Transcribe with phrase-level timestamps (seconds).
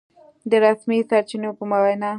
[0.49, 2.09] د رسمي سرچينو په وينا